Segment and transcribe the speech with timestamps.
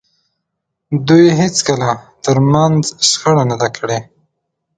[1.07, 1.89] دوی هېڅکله
[2.25, 3.99] تر منځ شخړه نه ده کړې.